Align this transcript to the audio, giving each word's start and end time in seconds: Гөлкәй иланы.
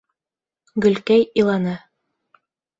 Гөлкәй 0.85 1.23
иланы. 1.43 1.79